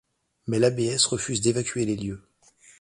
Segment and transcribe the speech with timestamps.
[0.47, 2.23] Mais l'abbesse refuse d'évacuer les lieux.